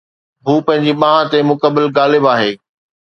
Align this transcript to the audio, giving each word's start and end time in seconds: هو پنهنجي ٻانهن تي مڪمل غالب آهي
هو 0.45 0.53
پنهنجي 0.67 0.93
ٻانهن 1.01 1.29
تي 1.31 1.39
مڪمل 1.51 1.85
غالب 1.97 2.23
آهي 2.35 2.51